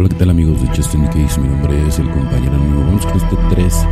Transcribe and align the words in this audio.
Hola, 0.00 0.08
¿qué 0.08 0.14
tal 0.14 0.30
amigos 0.30 0.62
de 0.62 0.68
Justin 0.68 1.04
Case? 1.08 1.38
Mi 1.38 1.48
nombre 1.48 1.86
es 1.86 1.98
el 1.98 2.08
compañero 2.08 2.54
amigo. 2.54 2.80
Vamos 2.86 3.04
con 3.04 3.16
este 3.18 3.36
3 3.50 3.86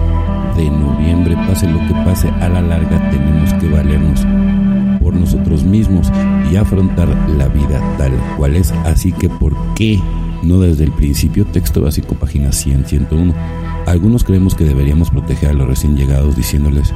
de 0.56 0.70
noviembre. 0.70 1.36
Pase 1.46 1.68
lo 1.68 1.78
que 1.80 1.92
pase, 2.02 2.30
a 2.30 2.48
la 2.48 2.62
larga 2.62 3.10
tenemos 3.10 3.52
que 3.52 3.68
valernos 3.68 4.26
por 5.02 5.12
nosotros 5.12 5.64
mismos 5.64 6.10
y 6.50 6.56
afrontar 6.56 7.08
la 7.36 7.48
vida 7.48 7.78
tal 7.98 8.12
cual 8.38 8.56
es. 8.56 8.72
Así 8.86 9.12
que, 9.12 9.28
¿por 9.28 9.54
qué 9.74 10.00
no 10.42 10.58
desde 10.60 10.84
el 10.84 10.92
principio? 10.92 11.44
Texto 11.44 11.82
básico, 11.82 12.14
página 12.14 12.52
100, 12.52 12.86
101. 12.86 13.34
Algunos 13.84 14.24
creemos 14.24 14.54
que 14.54 14.64
deberíamos 14.64 15.10
proteger 15.10 15.50
a 15.50 15.52
los 15.52 15.68
recién 15.68 15.94
llegados 15.94 16.36
diciéndoles 16.36 16.90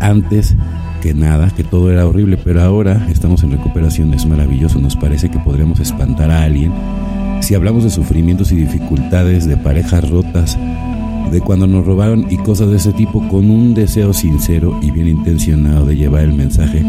antes 0.00 0.54
que 1.02 1.12
nada 1.12 1.50
que 1.50 1.64
todo 1.64 1.90
era 1.90 2.06
horrible, 2.06 2.36
pero 2.36 2.62
ahora 2.62 3.04
estamos 3.10 3.42
en 3.42 3.50
recuperación, 3.50 4.14
es 4.14 4.26
maravilloso, 4.26 4.78
nos 4.78 4.94
parece 4.94 5.28
que 5.28 5.40
podríamos 5.40 5.80
espantar 5.80 6.30
a 6.30 6.44
alguien 6.44 6.72
si 7.44 7.54
hablamos 7.54 7.84
de 7.84 7.90
sufrimientos 7.90 8.52
y 8.52 8.56
dificultades, 8.56 9.46
de 9.46 9.58
parejas 9.58 10.08
rotas, 10.08 10.58
de 11.30 11.40
cuando 11.42 11.66
nos 11.66 11.84
robaron 11.84 12.26
y 12.30 12.38
cosas 12.38 12.70
de 12.70 12.76
ese 12.76 12.94
tipo 12.94 13.26
con 13.28 13.50
un 13.50 13.74
deseo 13.74 14.14
sincero 14.14 14.78
y 14.80 14.90
bien 14.90 15.08
intencionado 15.08 15.84
de 15.84 15.94
llevar 15.94 16.22
el 16.22 16.32
mensaje, 16.32 16.82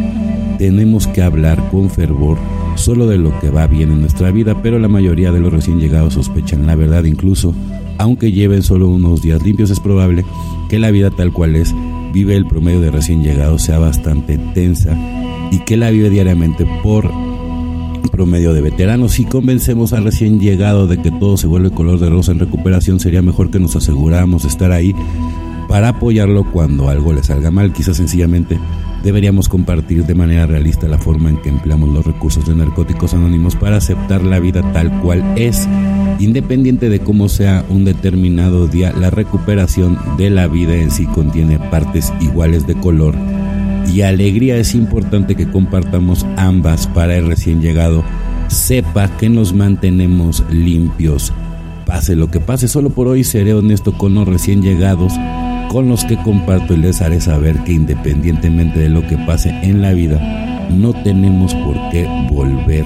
tenemos 0.57 1.07
que 1.07 1.21
hablar 1.21 1.61
con 1.71 1.89
fervor 1.89 2.37
solo 2.75 3.05
de 3.05 3.17
lo 3.17 3.37
que 3.41 3.49
va 3.49 3.67
bien 3.67 3.91
en 3.91 3.99
nuestra 3.99 4.31
vida, 4.31 4.61
pero 4.63 4.79
la 4.79 4.87
mayoría 4.87 5.33
de 5.33 5.41
los 5.41 5.51
recién 5.51 5.77
llegados 5.77 6.13
sospechan 6.13 6.65
la 6.65 6.75
verdad. 6.75 7.03
Incluso, 7.03 7.53
aunque 7.97 8.31
lleven 8.31 8.63
solo 8.63 8.87
unos 8.87 9.21
días 9.21 9.43
limpios, 9.43 9.71
es 9.71 9.81
probable 9.81 10.23
que 10.69 10.79
la 10.79 10.89
vida 10.89 11.11
tal 11.11 11.33
cual 11.33 11.57
es, 11.57 11.75
vive 12.13 12.37
el 12.37 12.47
promedio 12.47 12.79
de 12.79 12.91
recién 12.91 13.23
llegados 13.23 13.63
sea 13.63 13.77
bastante 13.77 14.37
tensa 14.53 14.97
y 15.51 15.59
que 15.65 15.75
la 15.75 15.89
vive 15.89 16.09
diariamente 16.09 16.65
por 16.81 17.11
promedio 18.09 18.53
de 18.53 18.61
veteranos. 18.61 19.13
Si 19.13 19.25
convencemos 19.25 19.93
al 19.93 20.03
recién 20.03 20.39
llegado 20.39 20.87
de 20.87 21.01
que 21.01 21.11
todo 21.11 21.37
se 21.37 21.47
vuelve 21.47 21.71
color 21.71 21.99
de 21.99 22.09
rosa 22.09 22.31
en 22.31 22.39
recuperación, 22.39 22.99
sería 22.99 23.21
mejor 23.21 23.51
que 23.51 23.59
nos 23.59 23.75
aseguráramos 23.75 24.45
estar 24.45 24.71
ahí 24.71 24.95
para 25.67 25.89
apoyarlo 25.89 26.49
cuando 26.51 26.89
algo 26.89 27.13
le 27.13 27.23
salga 27.23 27.51
mal. 27.51 27.73
Quizás 27.73 27.97
sencillamente 27.97 28.59
deberíamos 29.03 29.49
compartir 29.49 30.05
de 30.05 30.15
manera 30.15 30.47
realista 30.47 30.87
la 30.87 30.97
forma 30.97 31.29
en 31.29 31.37
que 31.37 31.49
empleamos 31.49 31.89
los 31.89 32.05
recursos 32.05 32.45
de 32.47 32.55
narcóticos 32.55 33.13
anónimos 33.13 33.55
para 33.55 33.77
aceptar 33.77 34.23
la 34.23 34.39
vida 34.39 34.61
tal 34.73 34.91
cual 35.01 35.23
es. 35.35 35.67
Independiente 36.19 36.89
de 36.89 36.99
cómo 36.99 37.29
sea 37.29 37.65
un 37.69 37.85
determinado 37.85 38.67
día, 38.67 38.93
la 38.93 39.09
recuperación 39.09 39.97
de 40.17 40.29
la 40.29 40.47
vida 40.47 40.75
en 40.75 40.91
sí 40.91 41.05
contiene 41.05 41.59
partes 41.59 42.13
iguales 42.21 42.65
de 42.65 42.75
color 42.75 43.15
y 43.95 44.01
alegría 44.01 44.57
es 44.57 44.75
importante 44.75 45.35
que 45.35 45.49
compartamos 45.49 46.25
ambas 46.35 46.85
para 46.85 47.15
el 47.15 47.27
recién 47.27 47.61
llegado. 47.61 48.03
Sepa 48.49 49.07
que 49.17 49.29
nos 49.29 49.53
mantenemos 49.53 50.43
limpios. 50.49 51.31
Pase 51.85 52.17
lo 52.17 52.29
que 52.29 52.41
pase, 52.41 52.67
solo 52.67 52.89
por 52.89 53.07
hoy 53.07 53.23
seré 53.23 53.53
honesto 53.53 53.97
con 53.97 54.15
los 54.15 54.27
recién 54.27 54.61
llegados, 54.61 55.13
con 55.69 55.87
los 55.87 56.03
que 56.03 56.17
comparto 56.17 56.73
y 56.73 56.77
les 56.77 57.01
haré 57.01 57.21
saber 57.21 57.63
que 57.63 57.71
independientemente 57.71 58.79
de 58.79 58.89
lo 58.89 59.07
que 59.07 59.17
pase 59.19 59.51
en 59.63 59.81
la 59.81 59.93
vida, 59.93 60.19
no 60.69 60.91
tenemos 60.91 61.55
por 61.55 61.75
qué 61.91 62.05
volver 62.29 62.83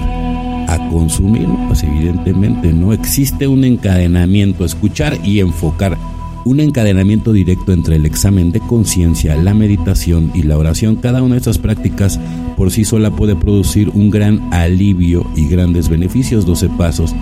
a 0.68 0.78
consumir. 0.92 1.48
Pues 1.66 1.82
evidentemente 1.82 2.72
no 2.72 2.92
existe 2.92 3.48
un 3.48 3.64
encadenamiento, 3.64 4.64
escuchar 4.64 5.18
y 5.24 5.40
enfocar 5.40 5.98
un 6.44 6.60
encadenamiento 6.60 7.32
directo 7.32 7.72
entre 7.72 7.96
el 7.96 8.06
examen 8.06 8.52
de 8.52 8.60
conciencia, 8.60 9.36
la 9.36 9.54
meditación 9.54 10.30
y 10.34 10.42
la 10.42 10.56
oración. 10.58 10.96
Cada 10.96 11.22
una 11.22 11.34
de 11.34 11.38
estas 11.38 11.58
prácticas 11.58 12.18
por 12.56 12.70
sí 12.70 12.84
sola 12.84 13.10
puede 13.10 13.36
producir 13.36 13.90
un 13.90 14.10
gran 14.10 14.52
alivio 14.52 15.26
y 15.36 15.46
grandes 15.48 15.88
beneficios. 15.88 16.46
12 16.46 16.68
pasos, 16.70 17.14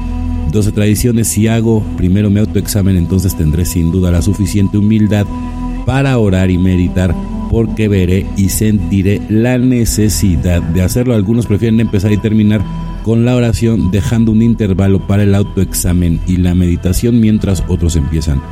12 0.52 0.72
tradiciones. 0.72 1.28
Si 1.28 1.48
hago 1.48 1.82
primero 1.96 2.30
mi 2.30 2.40
autoexamen, 2.40 2.96
entonces 2.96 3.36
tendré 3.36 3.64
sin 3.64 3.90
duda 3.90 4.10
la 4.10 4.22
suficiente 4.22 4.78
humildad 4.78 5.26
para 5.84 6.18
orar 6.18 6.50
y 6.50 6.58
meditar 6.58 7.14
porque 7.50 7.88
veré 7.88 8.26
y 8.36 8.50
sentiré 8.50 9.22
la 9.28 9.58
necesidad 9.58 10.62
de 10.62 10.82
hacerlo. 10.82 11.14
Algunos 11.14 11.46
prefieren 11.46 11.80
empezar 11.80 12.12
y 12.12 12.18
terminar 12.18 12.62
con 13.02 13.24
la 13.24 13.34
oración 13.34 13.90
dejando 13.90 14.32
un 14.32 14.42
intervalo 14.42 15.06
para 15.06 15.22
el 15.22 15.34
autoexamen 15.34 16.20
y 16.26 16.36
la 16.36 16.54
meditación 16.54 17.20
mientras 17.20 17.64
otros 17.68 17.96
empiezan 17.96 18.42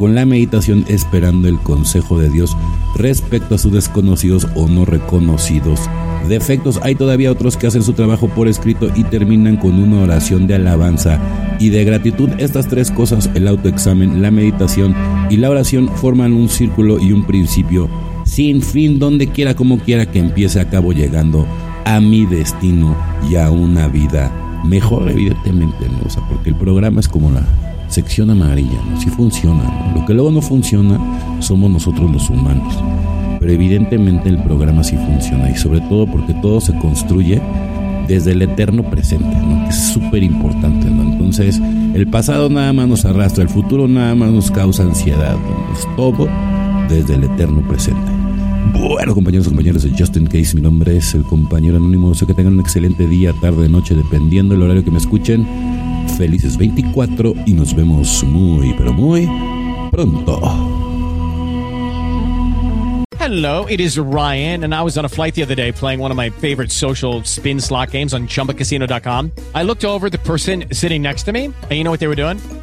con 0.00 0.14
la 0.14 0.24
meditación 0.24 0.86
esperando 0.88 1.46
el 1.46 1.58
consejo 1.58 2.18
de 2.18 2.30
Dios 2.30 2.56
respecto 2.96 3.54
a 3.54 3.58
sus 3.58 3.70
desconocidos 3.70 4.48
o 4.54 4.66
no 4.66 4.86
reconocidos 4.86 5.78
defectos. 6.26 6.80
Hay 6.82 6.94
todavía 6.94 7.30
otros 7.30 7.58
que 7.58 7.66
hacen 7.66 7.82
su 7.82 7.92
trabajo 7.92 8.26
por 8.28 8.48
escrito 8.48 8.90
y 8.96 9.04
terminan 9.04 9.58
con 9.58 9.78
una 9.78 10.00
oración 10.00 10.46
de 10.46 10.54
alabanza 10.54 11.18
y 11.58 11.68
de 11.68 11.84
gratitud. 11.84 12.30
Estas 12.38 12.66
tres 12.66 12.90
cosas, 12.90 13.28
el 13.34 13.46
autoexamen, 13.46 14.22
la 14.22 14.30
meditación 14.30 14.96
y 15.28 15.36
la 15.36 15.50
oración, 15.50 15.90
forman 15.96 16.32
un 16.32 16.48
círculo 16.48 16.98
y 16.98 17.12
un 17.12 17.24
principio 17.24 17.90
sin 18.24 18.62
fin, 18.62 18.98
donde 18.98 19.26
quiera 19.26 19.54
como 19.54 19.78
quiera 19.80 20.06
que 20.06 20.18
empiece, 20.18 20.60
acabo 20.60 20.94
llegando 20.94 21.46
a 21.84 22.00
mi 22.00 22.24
destino 22.24 22.96
y 23.28 23.36
a 23.36 23.50
una 23.50 23.86
vida 23.88 24.32
mejor, 24.64 25.10
evidentemente, 25.10 25.88
¿no? 25.88 25.98
Porque 26.30 26.48
el 26.48 26.56
programa 26.56 27.00
es 27.00 27.08
como 27.08 27.30
la 27.30 27.44
sección 27.90 28.30
amarilla, 28.30 28.80
¿no? 28.88 29.00
Sí 29.00 29.10
funciona, 29.10 29.92
Lo 29.94 30.06
que 30.06 30.14
luego 30.14 30.30
no 30.30 30.40
funciona 30.40 30.98
somos 31.40 31.70
nosotros 31.70 32.10
los 32.10 32.30
humanos. 32.30 32.74
Pero 33.38 33.52
evidentemente 33.52 34.28
el 34.28 34.42
programa 34.42 34.84
sí 34.84 34.96
funciona 34.96 35.50
y 35.50 35.56
sobre 35.56 35.80
todo 35.80 36.06
porque 36.06 36.34
todo 36.34 36.60
se 36.60 36.76
construye 36.78 37.40
desde 38.06 38.32
el 38.32 38.42
eterno 38.42 38.82
presente, 38.82 39.36
¿no? 39.36 39.64
que 39.64 39.70
es 39.70 39.92
súper 39.92 40.22
importante. 40.22 40.90
¿no? 40.90 41.02
Entonces, 41.02 41.60
el 41.94 42.06
pasado 42.08 42.50
nada 42.50 42.72
más 42.72 42.88
nos 42.88 43.04
arrastra, 43.04 43.42
el 43.42 43.48
futuro 43.48 43.88
nada 43.88 44.14
más 44.14 44.30
nos 44.30 44.50
causa 44.50 44.82
ansiedad. 44.82 45.36
Es 45.72 45.86
todo 45.96 46.28
desde 46.88 47.14
el 47.14 47.24
eterno 47.24 47.66
presente. 47.66 48.10
Bueno, 48.72 49.14
compañeros 49.14 49.46
y 49.46 49.50
compañeros 49.50 49.82
de 49.84 49.90
Justin 49.96 50.26
Case, 50.26 50.54
mi 50.54 50.60
nombre 50.60 50.96
es 50.96 51.14
el 51.14 51.22
compañero 51.22 51.76
anónimo. 51.76 52.14
Sé 52.14 52.26
que 52.26 52.34
tengan 52.34 52.54
un 52.54 52.60
excelente 52.60 53.06
día, 53.06 53.32
tarde, 53.40 53.68
noche, 53.68 53.94
dependiendo 53.94 54.54
del 54.54 54.64
horario 54.64 54.84
que 54.84 54.90
me 54.90 54.98
escuchen. 54.98 55.46
Felices 56.20 56.58
24 56.58 57.32
y 57.46 57.54
nos 57.54 57.74
vemos 57.74 58.22
muy, 58.24 58.74
pero 58.74 58.92
muy 58.92 59.26
pronto. 59.90 60.38
Hello, 63.18 63.64
it 63.70 63.80
is 63.80 63.98
Ryan, 63.98 64.64
and 64.64 64.74
I 64.74 64.82
was 64.82 64.98
on 64.98 65.06
a 65.06 65.08
flight 65.08 65.34
the 65.34 65.42
other 65.42 65.54
day 65.54 65.72
playing 65.72 65.98
one 65.98 66.10
of 66.10 66.18
my 66.18 66.28
favorite 66.28 66.70
social 66.70 67.24
spin 67.24 67.58
slot 67.58 67.92
games 67.92 68.12
on 68.12 68.26
chumbacasino.com. 68.26 69.32
I 69.54 69.62
looked 69.62 69.86
over 69.86 70.10
the 70.10 70.18
person 70.18 70.64
sitting 70.74 71.00
next 71.00 71.22
to 71.22 71.32
me, 71.32 71.46
and 71.46 71.72
you 71.72 71.84
know 71.84 71.90
what 71.90 72.00
they 72.00 72.08
were 72.08 72.14
doing? 72.14 72.38